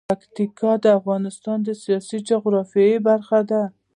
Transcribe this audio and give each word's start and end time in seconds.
پکتیکا 0.09 0.71
د 0.83 0.85
افغانستان 0.99 1.57
د 1.63 1.69
سیاسي 1.83 2.17
جغرافیه 2.29 2.97
برخه 3.07 3.39
ده. 3.49 3.61